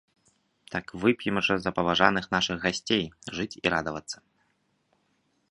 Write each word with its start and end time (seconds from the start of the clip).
Так 0.75 0.85
вып'ем 1.03 1.37
за 1.65 1.71
паважаных 1.79 2.25
нашых 2.35 2.57
гасцей, 2.65 3.05
жыць 3.37 3.59
і 3.65 3.75
радавацца. 3.77 4.17